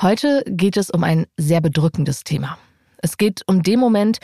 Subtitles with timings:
[0.00, 2.56] Heute geht es um ein sehr bedrückendes Thema.
[2.98, 4.20] Es geht um den Moment,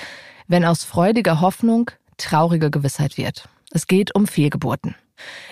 [0.46, 3.48] wenn aus freudiger Hoffnung traurige Gewissheit wird.
[3.72, 4.95] Es geht um Fehlgeburten.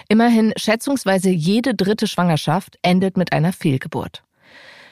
[0.08, 4.22] Immerhin schätzungsweise jede dritte Schwangerschaft endet mit einer Fehlgeburt.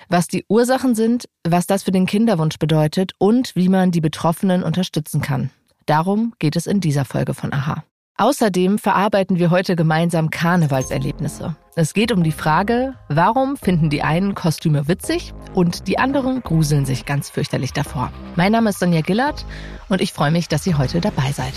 [0.09, 4.65] Was die Ursachen sind, was das für den Kinderwunsch bedeutet und wie man die Betroffenen
[4.65, 5.51] unterstützen kann.
[5.87, 7.85] Darum geht es in dieser Folge von Aha.
[8.21, 11.57] Außerdem verarbeiten wir heute gemeinsam Karnevalserlebnisse.
[11.75, 16.85] Es geht um die Frage, warum finden die einen Kostüme witzig und die anderen gruseln
[16.85, 18.13] sich ganz fürchterlich davor.
[18.37, 19.47] Mein Name ist Sonja Gillard
[19.89, 21.55] und ich freue mich, dass ihr heute dabei seid.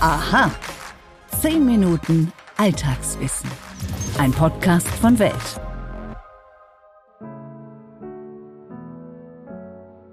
[0.00, 0.50] Aha.
[1.40, 3.48] Zehn Minuten Alltagswissen.
[4.18, 5.60] Ein Podcast von Welt.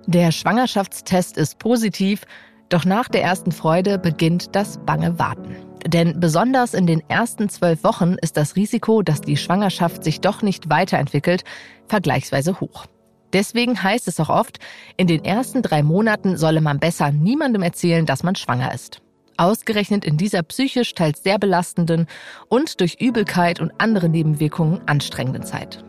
[0.06, 2.26] Der Schwangerschaftstest ist positiv,
[2.70, 5.69] doch nach der ersten Freude beginnt das bange Warten.
[5.86, 10.42] Denn besonders in den ersten zwölf Wochen ist das Risiko, dass die Schwangerschaft sich doch
[10.42, 11.44] nicht weiterentwickelt,
[11.88, 12.86] vergleichsweise hoch.
[13.34, 14.60] Deswegen heißt es auch oft,
[14.98, 19.02] in den ersten drei Monaten solle man besser niemandem erzählen, dass man schwanger ist.
[19.38, 22.08] Ausgerechnet in dieser psychisch teils sehr belastenden
[22.50, 25.86] und durch Übelkeit und andere Nebenwirkungen anstrengenden Zeit.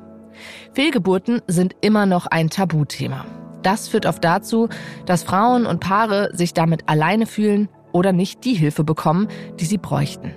[0.73, 3.25] Fehlgeburten sind immer noch ein Tabuthema.
[3.63, 4.69] Das führt oft dazu,
[5.05, 9.79] dass Frauen und Paare sich damit alleine fühlen oder nicht die Hilfe bekommen, die sie
[9.79, 10.35] bräuchten.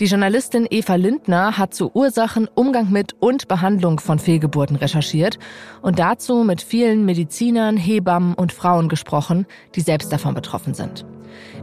[0.00, 5.38] Die Journalistin Eva Lindner hat zu Ursachen, Umgang mit und Behandlung von Fehlgeburten recherchiert
[5.82, 11.06] und dazu mit vielen Medizinern, Hebammen und Frauen gesprochen, die selbst davon betroffen sind.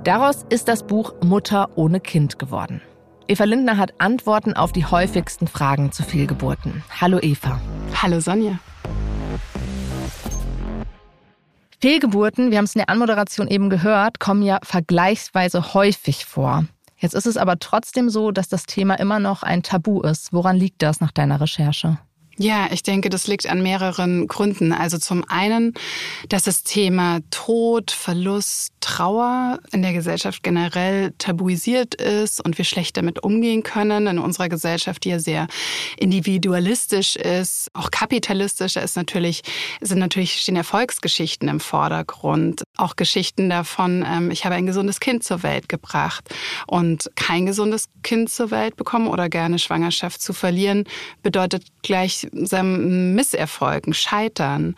[0.06, 2.82] Daraus ist das Buch Mutter ohne Kind geworden.
[3.28, 6.84] Eva Lindner hat Antworten auf die häufigsten Fragen zu Fehlgeburten.
[7.02, 7.60] Hallo Eva.
[8.02, 8.60] Hallo Sonja.
[11.82, 16.66] Fehlgeburten, wir haben es in der Anmoderation eben gehört, kommen ja vergleichsweise häufig vor.
[16.98, 20.32] Jetzt ist es aber trotzdem so, dass das Thema immer noch ein Tabu ist.
[20.32, 21.98] Woran liegt das nach deiner Recherche?
[22.38, 24.72] Ja, ich denke, das liegt an mehreren Gründen.
[24.72, 25.74] Also zum einen,
[26.30, 32.98] dass das Thema Tod, Verlust, Trauer in der Gesellschaft generell tabuisiert ist und wir schlecht
[32.98, 35.48] damit umgehen können in unserer Gesellschaft, die ja sehr
[35.98, 38.74] individualistisch ist, auch kapitalistisch.
[38.74, 39.44] Da ist natürlich,
[39.82, 42.64] sind natürlich stehen Erfolgsgeschichten im Vordergrund.
[42.78, 46.34] Auch Geschichten davon, ähm, ich habe ein gesundes Kind zur Welt gebracht
[46.66, 50.86] und kein gesundes Kind zur Welt bekommen oder gerne Schwangerschaft zu verlieren,
[51.22, 54.76] bedeutet gleich seinem Misserfolgen, Scheitern.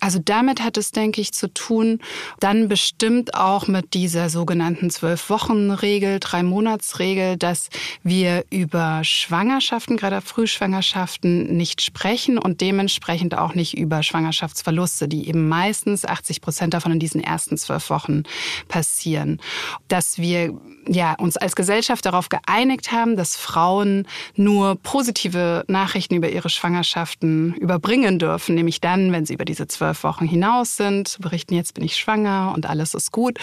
[0.00, 2.00] Also damit hat es, denke ich, zu tun.
[2.40, 7.68] Dann bestimmt auch mit dieser sogenannten Zwölf-Wochen-Regel, Drei-Monats-Regel, dass
[8.02, 15.48] wir über Schwangerschaften, gerade Frühschwangerschaften, nicht sprechen und dementsprechend auch nicht über Schwangerschaftsverluste, die eben
[15.48, 18.22] meistens 80 Prozent davon in diesen ersten zwölf Wochen
[18.68, 19.40] passieren.
[19.88, 20.54] Dass wir
[20.86, 26.48] ja, uns als Gesellschaft darauf geeinigt haben, dass Frauen nur positive Nachrichten über ihre
[26.80, 31.74] Schwangerschaften überbringen dürfen, nämlich dann, wenn sie über diese zwölf Wochen hinaus sind, berichten, jetzt
[31.74, 33.38] bin ich schwanger und alles ist gut,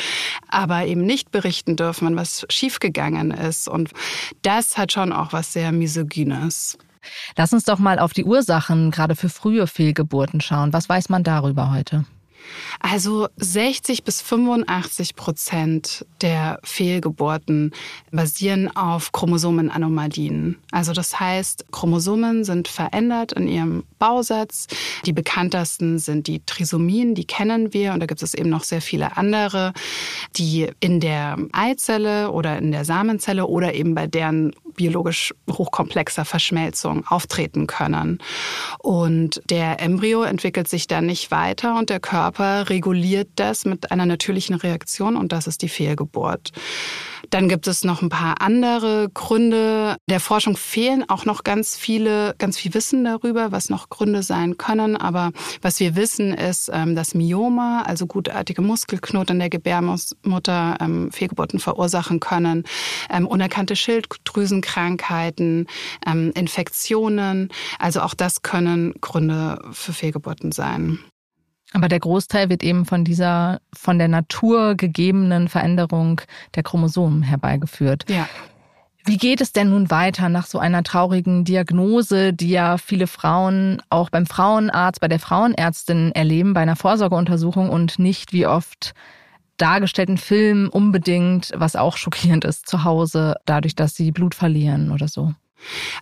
[0.48, 3.68] aber eben nicht berichten dürfen, was schiefgegangen ist.
[3.68, 3.92] Und
[4.42, 6.78] das hat schon auch was sehr Misogynes.
[7.38, 10.74] Lass uns doch mal auf die Ursachen gerade für frühe Fehlgeburten schauen.
[10.74, 12.06] Was weiß man darüber heute?
[12.80, 17.72] Also 60 bis 85 Prozent der Fehlgeburten
[18.12, 20.58] basieren auf Chromosomenanomalien.
[20.72, 24.68] Also das heißt, Chromosomen sind verändert in ihrem Bausatz.
[25.06, 27.94] Die bekanntesten sind die Trisomien, die kennen wir.
[27.94, 29.74] Und da gibt es eben noch sehr viele andere,
[30.35, 37.06] die in der Eizelle oder in der Samenzelle oder eben bei deren biologisch hochkomplexer Verschmelzung
[37.06, 38.20] auftreten können.
[38.80, 44.06] Und der Embryo entwickelt sich dann nicht weiter und der Körper reguliert das mit einer
[44.06, 46.54] natürlichen Reaktion und das ist die Fehlgeburt.
[47.29, 49.97] Dann gibt es noch ein paar andere Gründe.
[50.09, 54.57] Der Forschung fehlen auch noch ganz viele, ganz viel Wissen darüber, was noch Gründe sein
[54.57, 54.95] können.
[54.95, 61.11] Aber was wir wissen, ist, ähm, dass Myoma, also gutartige Muskelknoten in der Gebärmutter, ähm,
[61.11, 62.63] Fehlgeburten verursachen können,
[63.09, 65.67] ähm, unerkannte Schilddrüsenkrankheiten,
[66.34, 67.49] Infektionen.
[67.79, 70.99] Also auch das können Gründe für Fehlgeburten sein.
[71.73, 76.22] Aber der Großteil wird eben von dieser von der Natur gegebenen Veränderung
[76.55, 78.05] der Chromosomen herbeigeführt.
[78.09, 78.28] Ja.
[79.05, 83.81] Wie geht es denn nun weiter nach so einer traurigen Diagnose, die ja viele Frauen
[83.90, 88.93] auch beim Frauenarzt, bei der Frauenärztin erleben, bei einer Vorsorgeuntersuchung und nicht wie oft
[89.55, 95.08] dargestellten Film unbedingt, was auch schockierend ist zu Hause, dadurch, dass sie Blut verlieren oder
[95.08, 95.34] so?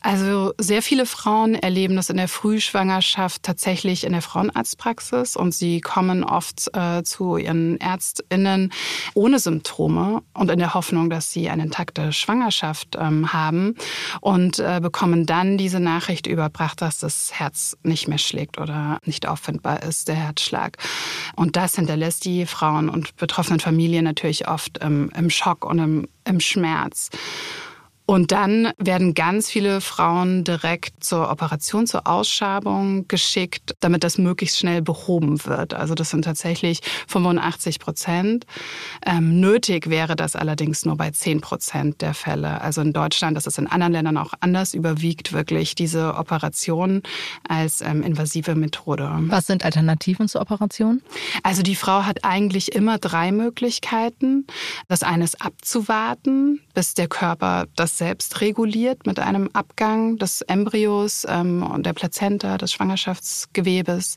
[0.01, 5.81] Also sehr viele Frauen erleben das in der Frühschwangerschaft tatsächlich in der Frauenarztpraxis und sie
[5.81, 8.71] kommen oft äh, zu ihren Ärztinnen
[9.13, 13.75] ohne Symptome und in der Hoffnung, dass sie eine intakte Schwangerschaft ähm, haben
[14.21, 19.27] und äh, bekommen dann diese Nachricht überbracht, dass das Herz nicht mehr schlägt oder nicht
[19.27, 20.77] auffindbar ist, der Herzschlag.
[21.35, 26.07] Und das hinterlässt die Frauen und betroffenen Familien natürlich oft ähm, im Schock und im,
[26.25, 27.09] im Schmerz.
[28.05, 34.59] Und dann werden ganz viele Frauen direkt zur Operation, zur Ausschabung geschickt, damit das möglichst
[34.59, 35.73] schnell behoben wird.
[35.73, 38.45] Also das sind tatsächlich 85 Prozent.
[39.05, 42.61] Ähm, nötig wäre das allerdings nur bei 10 Prozent der Fälle.
[42.61, 47.01] Also in Deutschland, das ist in anderen Ländern auch anders, überwiegt wirklich diese Operation
[47.47, 49.09] als ähm, invasive Methode.
[49.27, 51.01] Was sind Alternativen zur Operation?
[51.41, 54.45] Also die Frau hat eigentlich immer drei Möglichkeiten.
[54.87, 61.25] Das eine ist abzuwarten, bis der Körper das selbst reguliert mit einem Abgang des Embryos
[61.27, 64.15] ähm, und der Plazenta, des Schwangerschaftsgewebes.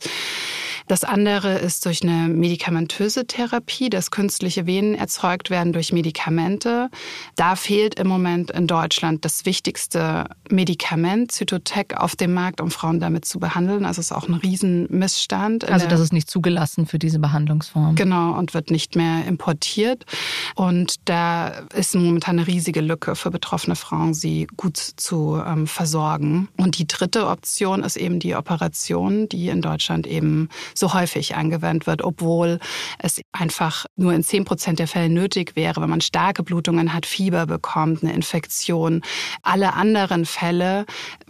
[0.89, 6.89] Das andere ist durch eine medikamentöse Therapie, dass künstliche Venen erzeugt werden durch Medikamente.
[7.37, 13.01] Da fehlt im Moment in Deutschland das wichtigste Medikament, Zytotec, auf dem Markt, um Frauen
[13.01, 13.85] damit zu behandeln.
[13.85, 15.69] Also es ist auch ein Riesenmissstand.
[15.69, 17.95] Also das ist nicht zugelassen für diese Behandlungsform.
[17.95, 20.07] Genau, und wird nicht mehr importiert.
[20.55, 26.49] Und da ist momentan eine riesige Lücke für betroffene Frauen, sie gut zu ähm, versorgen.
[26.57, 31.87] Und die dritte Option ist eben die Operation, die in Deutschland eben so häufig angewendet
[31.87, 32.59] wird, obwohl
[32.99, 37.07] es einfach nur in 10 Prozent der Fälle nötig wäre, wenn man starke Blutungen hat,
[37.07, 39.03] Fieber bekommt, eine Infektion.
[39.43, 40.87] Alle anderen Fälle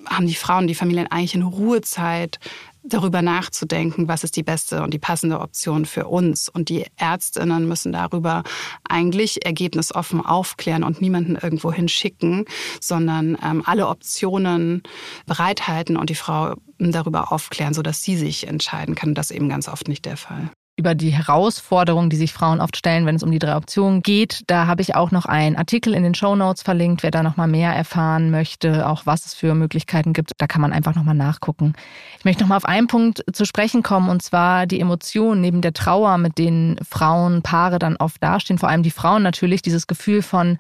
[0.09, 2.39] haben die Frauen, die Familien eigentlich in Ruhezeit
[2.89, 6.49] darüber nachzudenken, was ist die beste und die passende Option für uns.
[6.49, 8.43] Und die Ärztinnen müssen darüber
[8.89, 12.45] eigentlich ergebnisoffen aufklären und niemanden irgendwo hinschicken,
[12.81, 14.83] sondern ähm, alle Optionen
[15.27, 19.15] bereithalten und die Frau darüber aufklären, sodass sie sich entscheiden kann.
[19.15, 22.77] Das ist eben ganz oft nicht der Fall über die Herausforderungen, die sich Frauen oft
[22.77, 24.43] stellen, wenn es um die drei Optionen geht.
[24.47, 27.37] Da habe ich auch noch einen Artikel in den Show Notes verlinkt, wer da noch
[27.37, 30.31] mal mehr erfahren möchte, auch was es für Möglichkeiten gibt.
[30.39, 31.75] Da kann man einfach noch mal nachgucken.
[32.19, 35.63] Ich möchte noch mal auf einen Punkt zu sprechen kommen und zwar die Emotionen neben
[35.63, 38.59] der Trauer, mit denen Frauen, Paare dann oft dastehen.
[38.59, 40.59] Vor allem die Frauen natürlich dieses Gefühl von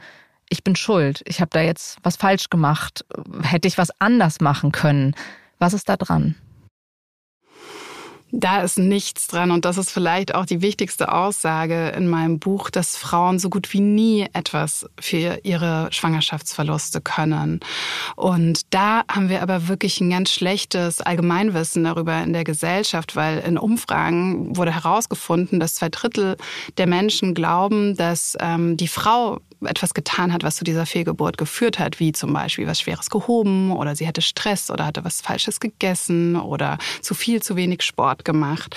[0.50, 3.04] ich bin schuld, ich habe da jetzt was falsch gemacht,
[3.42, 5.14] hätte ich was anders machen können.
[5.58, 6.34] Was ist da dran?
[8.30, 12.68] Da ist nichts dran und das ist vielleicht auch die wichtigste Aussage in meinem Buch,
[12.68, 17.60] dass Frauen so gut wie nie etwas für ihre Schwangerschaftsverluste können.
[18.16, 23.38] Und da haben wir aber wirklich ein ganz schlechtes Allgemeinwissen darüber in der Gesellschaft, weil
[23.38, 26.36] in Umfragen wurde herausgefunden, dass zwei Drittel
[26.76, 31.78] der Menschen glauben, dass ähm, die Frau etwas getan hat, was zu dieser Fehlgeburt geführt
[31.78, 35.60] hat, wie zum Beispiel was Schweres gehoben oder sie hatte Stress oder hatte was Falsches
[35.60, 38.76] gegessen oder zu viel, zu wenig Sport gemacht.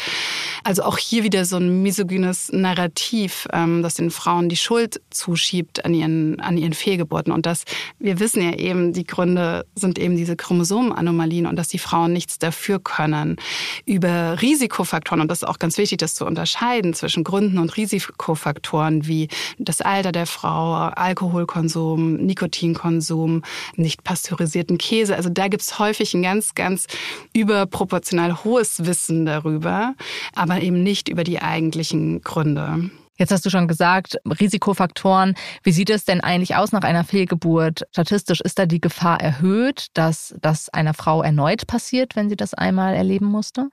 [0.63, 5.86] Also auch hier wieder so ein misogynes Narrativ, ähm, das den Frauen die Schuld zuschiebt
[5.86, 7.31] an ihren, an ihren Fehlgeburten.
[7.31, 7.63] Und dass
[8.00, 12.39] wir wissen ja eben, die Gründe sind eben diese Chromosomenanomalien und dass die Frauen nichts
[12.39, 13.38] dafür können.
[13.86, 19.07] Über Risikofaktoren, und das ist auch ganz wichtig, das zu unterscheiden zwischen Gründen und Risikofaktoren
[19.07, 19.27] wie
[19.57, 23.44] das Alter der Frau, Alkoholkonsum, Nikotinkonsum,
[23.76, 25.16] nicht pasteurisierten Käse.
[25.16, 26.88] Also da gibt es häufig ein ganz, ganz
[27.34, 29.94] überproportional hohes Wissen darüber,
[30.34, 32.90] aber eben nicht über die eigentlichen Gründe.
[33.18, 35.36] Jetzt hast du schon gesagt, Risikofaktoren.
[35.62, 37.84] Wie sieht es denn eigentlich aus nach einer Fehlgeburt?
[37.92, 42.56] Statistisch ist da die Gefahr erhöht, dass das einer Frau erneut passiert, wenn sie das
[42.56, 43.70] einmal erleben musste?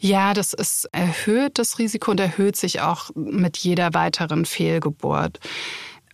[0.00, 5.40] Ja, das ist erhöht, das Risiko, und erhöht sich auch mit jeder weiteren Fehlgeburt.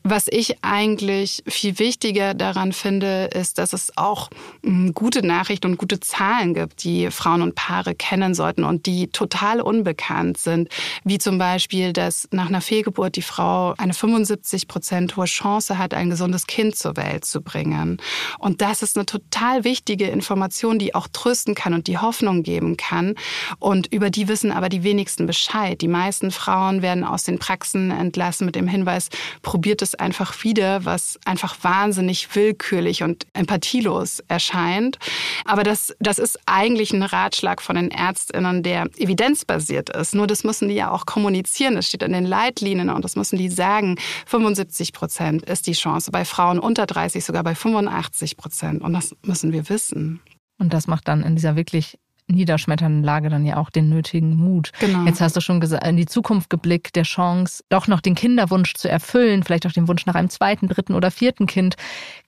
[0.06, 4.28] Was ich eigentlich viel wichtiger daran finde, ist, dass es auch
[4.62, 9.06] hm, gute Nachrichten und gute Zahlen gibt, die Frauen und Paare kennen sollten und die
[9.06, 10.68] total unbekannt sind.
[11.04, 15.94] Wie zum Beispiel, dass nach einer Fehlgeburt die Frau eine 75 Prozent hohe Chance hat,
[15.94, 17.96] ein gesundes Kind zur Welt zu bringen.
[18.38, 22.76] Und das ist eine total wichtige Information, die auch trösten kann und die Hoffnung geben
[22.76, 23.14] kann.
[23.58, 25.80] Und über die wissen aber die wenigsten Bescheid.
[25.80, 29.08] Die meisten Frauen werden aus den Praxen entlassen mit dem Hinweis,
[29.40, 34.98] probiert es einfach wieder, was einfach wahnsinnig willkürlich und empathielos erscheint.
[35.44, 40.14] Aber das, das ist eigentlich ein Ratschlag von den Ärztinnen, der evidenzbasiert ist.
[40.14, 41.74] Nur das müssen die ja auch kommunizieren.
[41.74, 43.96] Das steht in den Leitlinien und das müssen die sagen.
[44.26, 46.10] 75 Prozent ist die Chance.
[46.10, 48.82] Bei Frauen unter 30 sogar bei 85 Prozent.
[48.82, 50.20] Und das müssen wir wissen.
[50.58, 54.72] Und das macht dann in dieser wirklich niederschmetternden Lage dann ja auch den nötigen Mut.
[54.80, 55.04] Genau.
[55.04, 58.74] Jetzt hast du schon gesagt, in die Zukunft geblickt, der Chance, doch noch den Kinderwunsch
[58.74, 61.76] zu erfüllen, vielleicht auch den Wunsch nach einem zweiten, dritten oder vierten Kind.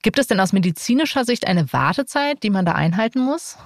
[0.03, 3.57] Gibt es denn aus medizinischer Sicht eine Wartezeit, die man da einhalten muss?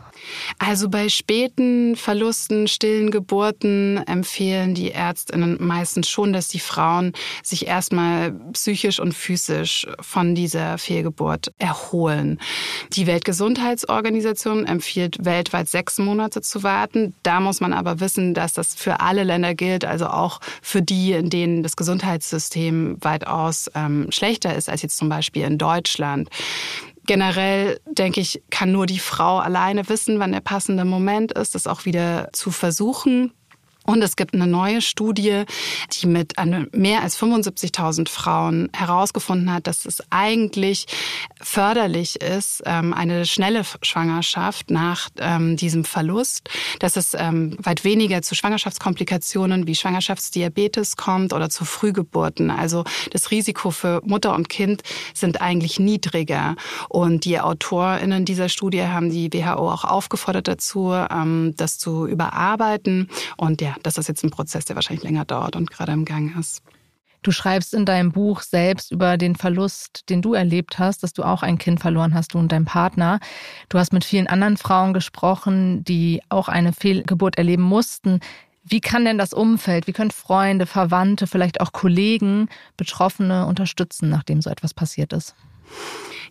[0.57, 7.67] Also bei späten Verlusten, stillen Geburten empfehlen die Ärztinnen meistens schon, dass die Frauen sich
[7.67, 12.39] erstmal psychisch und physisch von dieser Fehlgeburt erholen.
[12.93, 17.13] Die Weltgesundheitsorganisation empfiehlt weltweit sechs Monate zu warten.
[17.23, 21.13] Da muss man aber wissen, dass das für alle Länder gilt, also auch für die,
[21.13, 26.29] in denen das Gesundheitssystem weitaus ähm, schlechter ist als jetzt zum Beispiel in Deutschland.
[27.05, 31.65] Generell denke ich, kann nur die Frau alleine wissen, wann der passende Moment ist, das
[31.65, 33.33] auch wieder zu versuchen.
[33.91, 35.43] Und es gibt eine neue Studie,
[35.91, 36.33] die mit
[36.71, 40.85] mehr als 75.000 Frauen herausgefunden hat, dass es eigentlich
[41.41, 48.21] förderlich ist, ähm, eine schnelle Schwangerschaft nach ähm, diesem Verlust, dass es ähm, weit weniger
[48.21, 52.49] zu Schwangerschaftskomplikationen wie Schwangerschaftsdiabetes kommt oder zu Frühgeburten.
[52.49, 54.83] Also das Risiko für Mutter und Kind
[55.13, 56.55] sind eigentlich niedriger.
[56.87, 60.95] Und die AutorInnen dieser Studie haben die WHO auch aufgefordert dazu,
[61.55, 63.09] das zu überarbeiten.
[63.37, 66.37] Und ja, das ist jetzt ein Prozess, der wahrscheinlich länger dauert und gerade im Gang
[66.37, 66.61] ist.
[67.23, 71.23] Du schreibst in deinem Buch selbst über den Verlust, den du erlebt hast, dass du
[71.23, 73.19] auch ein Kind verloren hast, du und dein Partner.
[73.69, 78.21] Du hast mit vielen anderen Frauen gesprochen, die auch eine Fehlgeburt erleben mussten.
[78.63, 84.41] Wie kann denn das Umfeld, wie können Freunde, Verwandte, vielleicht auch Kollegen Betroffene unterstützen, nachdem
[84.41, 85.35] so etwas passiert ist?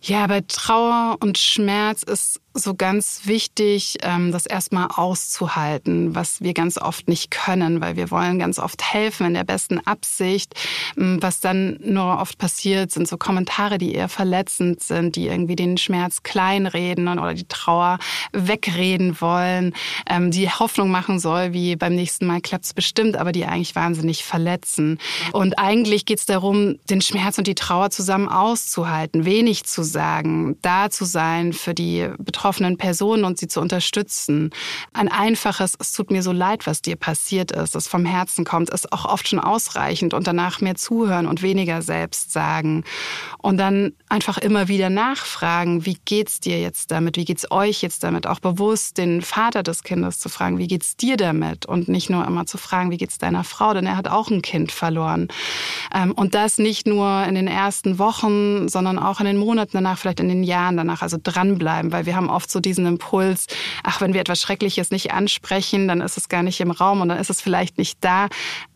[0.01, 6.53] Ja, bei Trauer und Schmerz ist so ganz wichtig, ähm, das erstmal auszuhalten, was wir
[6.53, 10.53] ganz oft nicht können, weil wir wollen ganz oft helfen in der besten Absicht.
[10.97, 15.55] Ähm, was dann nur oft passiert, sind so Kommentare, die eher verletzend sind, die irgendwie
[15.55, 17.99] den Schmerz kleinreden oder die Trauer
[18.33, 19.73] wegreden wollen,
[20.09, 24.25] ähm, die Hoffnung machen soll, wie beim nächsten Mal klappt's bestimmt, aber die eigentlich wahnsinnig
[24.25, 24.99] verletzen.
[25.31, 30.89] Und eigentlich geht's darum, den Schmerz und die Trauer zusammen auszuhalten, wenig zu sagen, da
[30.89, 34.49] zu sein für die Betroffenen betroffenen Personen und sie zu unterstützen.
[34.93, 38.71] Ein einfaches, es tut mir so leid, was dir passiert ist, das vom Herzen kommt,
[38.71, 42.83] ist auch oft schon ausreichend und danach mehr zuhören und weniger selbst sagen.
[43.37, 47.15] Und dann einfach immer wieder nachfragen, wie geht's dir jetzt damit?
[47.15, 48.25] Wie geht's euch jetzt damit?
[48.25, 51.67] Auch bewusst den Vater des Kindes zu fragen, wie geht's dir damit?
[51.67, 53.75] Und nicht nur immer zu fragen, wie geht's deiner Frau?
[53.75, 55.27] Denn er hat auch ein Kind verloren.
[55.93, 59.99] Ähm, und das nicht nur in den ersten Wochen, sondern auch in den Monaten danach,
[59.99, 61.03] vielleicht in den Jahren danach.
[61.03, 63.47] Also dranbleiben, weil wir haben oft so diesen Impuls,
[63.83, 67.09] ach, wenn wir etwas Schreckliches nicht ansprechen, dann ist es gar nicht im Raum und
[67.09, 68.27] dann ist es vielleicht nicht da.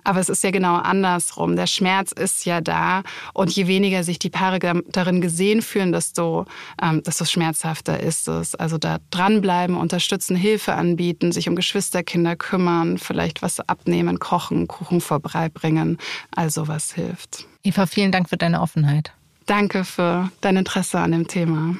[0.03, 1.55] Aber es ist ja genau andersrum.
[1.55, 3.01] Der Schmerz ist ja da
[3.33, 6.45] und je weniger sich die Paare darin gesehen fühlen, desto,
[6.81, 8.53] ähm, desto schmerzhafter ist es.
[8.53, 15.01] Also da dranbleiben, unterstützen, Hilfe anbieten, sich um Geschwisterkinder kümmern, vielleicht was abnehmen, kochen, Kuchen
[15.01, 15.97] vorbeibringen.
[16.35, 17.47] Also was hilft.
[17.63, 19.11] Eva, vielen Dank für deine Offenheit.
[19.47, 21.75] Danke für dein Interesse an dem Thema.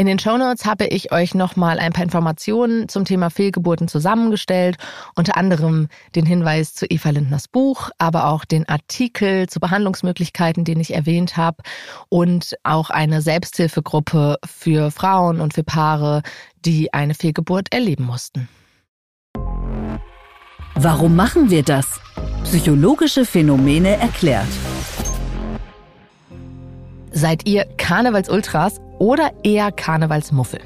[0.00, 4.78] In den Shownotes habe ich euch nochmal ein paar Informationen zum Thema Fehlgeburten zusammengestellt,
[5.14, 10.80] unter anderem den Hinweis zu Eva Lindners Buch, aber auch den Artikel zu Behandlungsmöglichkeiten, den
[10.80, 11.58] ich erwähnt habe
[12.08, 16.22] und auch eine Selbsthilfegruppe für Frauen und für Paare,
[16.64, 18.48] die eine Fehlgeburt erleben mussten.
[20.76, 22.00] Warum machen wir das?
[22.44, 24.48] Psychologische Phänomene erklärt.
[27.12, 30.60] Seid ihr Karnevalsultras oder eher Karnevalsmuffel?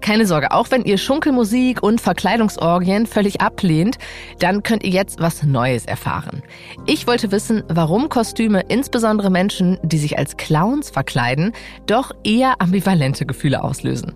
[0.00, 3.98] Keine Sorge, auch wenn ihr Schunkelmusik und Verkleidungsorgien völlig ablehnt,
[4.38, 6.42] dann könnt ihr jetzt was Neues erfahren.
[6.86, 11.52] Ich wollte wissen, warum Kostüme, insbesondere Menschen, die sich als Clowns verkleiden,
[11.86, 14.14] doch eher ambivalente Gefühle auslösen.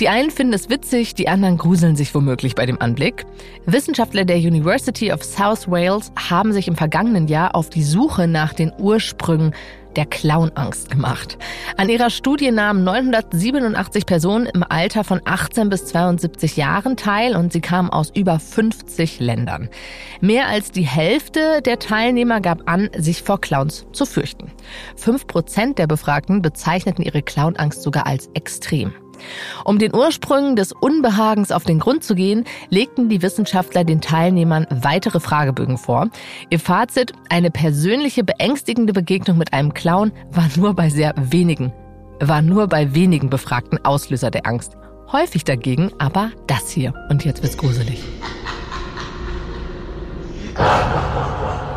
[0.00, 3.26] Die einen finden es witzig, die anderen gruseln sich womöglich bei dem Anblick.
[3.66, 8.54] Wissenschaftler der University of South Wales haben sich im vergangenen Jahr auf die Suche nach
[8.54, 9.52] den Ursprüngen
[9.96, 11.38] der Clownangst gemacht.
[11.76, 17.52] An ihrer Studie nahmen 987 Personen im Alter von 18 bis 72 Jahren teil und
[17.52, 19.68] sie kamen aus über 50 Ländern.
[20.20, 24.52] Mehr als die Hälfte der Teilnehmer gab an, sich vor Clowns zu fürchten.
[24.96, 28.92] Fünf Prozent der Befragten bezeichneten ihre Clownangst sogar als extrem.
[29.64, 34.66] Um den Ursprüngen des Unbehagens auf den Grund zu gehen, legten die Wissenschaftler den Teilnehmern
[34.70, 36.08] weitere Fragebögen vor.
[36.50, 41.72] Ihr Fazit, eine persönliche beängstigende Begegnung mit einem Clown war nur bei sehr wenigen,
[42.20, 44.76] war nur bei wenigen Befragten Auslöser der Angst.
[45.12, 46.92] Häufig dagegen aber das hier.
[47.08, 48.02] Und jetzt wird's gruselig.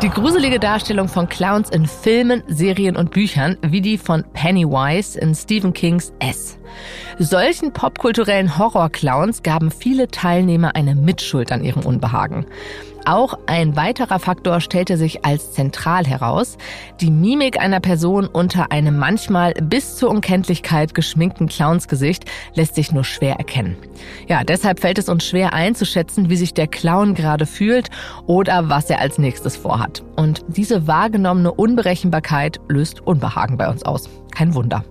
[0.02, 5.34] Die gruselige Darstellung von Clowns in Filmen, Serien und Büchern, wie die von Pennywise in
[5.34, 6.58] Stephen Kings S.
[7.18, 12.46] Solchen popkulturellen Horrorclowns gaben viele Teilnehmer eine Mitschuld an ihrem Unbehagen.
[13.06, 16.58] Auch ein weiterer Faktor stellte sich als zentral heraus.
[17.00, 23.04] Die Mimik einer Person unter einem manchmal bis zur Unkenntlichkeit geschminkten Clownsgesicht lässt sich nur
[23.04, 23.76] schwer erkennen.
[24.28, 27.90] Ja, deshalb fällt es uns schwer einzuschätzen, wie sich der Clown gerade fühlt
[28.26, 30.02] oder was er als nächstes vorhat.
[30.16, 34.08] Und diese wahrgenommene Unberechenbarkeit löst Unbehagen bei uns aus.
[34.30, 34.84] Kein Wunder.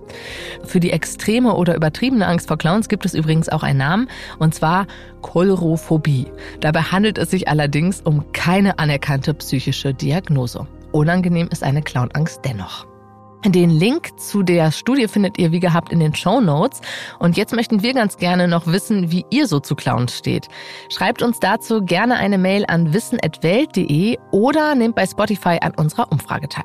[0.64, 4.54] Für die extreme oder übertriebene Angst vor Clowns gibt es übrigens auch einen Namen, und
[4.54, 4.86] zwar
[5.22, 6.26] Kolrophobie.
[6.60, 10.66] Dabei handelt es sich allerdings um keine anerkannte psychische Diagnose.
[10.92, 12.89] Unangenehm ist eine Clownangst dennoch.
[13.44, 16.82] Den Link zu der Studie findet ihr wie gehabt in den Show Notes.
[17.18, 20.48] Und jetzt möchten wir ganz gerne noch wissen, wie ihr so zu Clowns steht.
[20.90, 26.48] Schreibt uns dazu gerne eine Mail an wissen.welt.de oder nehmt bei Spotify an unserer Umfrage
[26.48, 26.64] teil.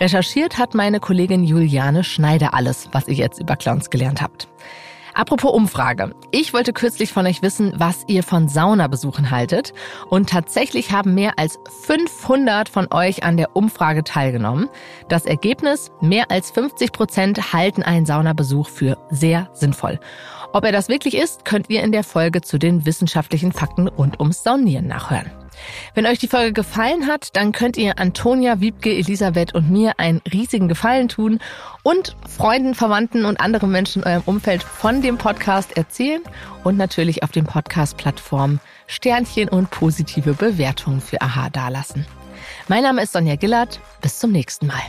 [0.00, 4.48] Recherchiert hat meine Kollegin Juliane Schneider alles, was ihr jetzt über Clowns gelernt habt.
[5.14, 6.12] Apropos Umfrage.
[6.32, 9.72] Ich wollte kürzlich von euch wissen, was ihr von Saunabesuchen haltet.
[10.10, 14.68] Und tatsächlich haben mehr als 500 von euch an der Umfrage teilgenommen.
[15.08, 20.00] Das Ergebnis, mehr als 50 Prozent halten einen Saunabesuch für sehr sinnvoll.
[20.52, 24.18] Ob er das wirklich ist, könnt ihr in der Folge zu den wissenschaftlichen Fakten rund
[24.18, 25.43] ums Saunieren nachhören.
[25.94, 30.20] Wenn euch die Folge gefallen hat, dann könnt ihr Antonia, Wiebke, Elisabeth und mir einen
[30.32, 31.40] riesigen Gefallen tun
[31.82, 36.22] und Freunden, Verwandten und anderen Menschen in eurem Umfeld von dem Podcast erzählen
[36.62, 42.06] und natürlich auf den Podcast-Plattformen Sternchen und positive Bewertungen für Aha dalassen.
[42.68, 43.80] Mein Name ist Sonja Gillard.
[44.00, 44.82] Bis zum nächsten Mal.